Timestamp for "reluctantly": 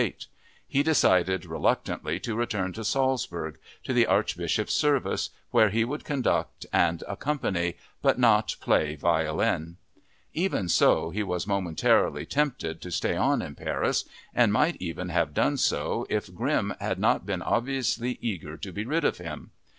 1.45-2.19